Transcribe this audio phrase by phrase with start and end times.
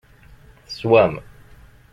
[0.67, 1.13] Teswam.